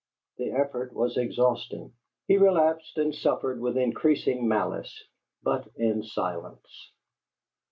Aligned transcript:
The 0.37 0.49
effort 0.51 0.93
was 0.93 1.15
exhausting: 1.15 1.93
he 2.27 2.35
relapsed 2.39 2.97
and 2.97 3.13
suffered 3.13 3.61
with 3.61 3.77
increasing 3.77 4.47
malice 4.47 5.03
but 5.43 5.67
in 5.75 6.01
silence. 6.01 6.91